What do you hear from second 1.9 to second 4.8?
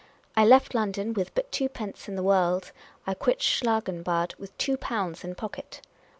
in the world; I quitted Schlangenbad with two